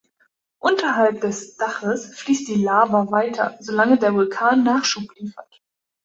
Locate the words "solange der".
3.59-4.15